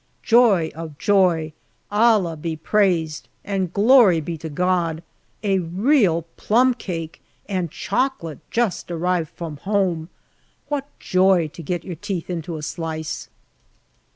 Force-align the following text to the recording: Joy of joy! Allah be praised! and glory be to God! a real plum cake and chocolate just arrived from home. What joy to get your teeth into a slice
Joy 0.23 0.71
of 0.73 0.97
joy! 0.97 1.53
Allah 1.91 2.35
be 2.35 2.55
praised! 2.55 3.27
and 3.45 3.71
glory 3.71 4.19
be 4.19 4.35
to 4.39 4.49
God! 4.49 5.03
a 5.43 5.59
real 5.59 6.23
plum 6.37 6.73
cake 6.73 7.21
and 7.47 7.69
chocolate 7.69 8.39
just 8.49 8.89
arrived 8.89 9.29
from 9.29 9.57
home. 9.57 10.09
What 10.69 10.87
joy 10.99 11.49
to 11.49 11.61
get 11.61 11.83
your 11.83 11.93
teeth 11.97 12.31
into 12.31 12.57
a 12.57 12.63
slice 12.63 13.29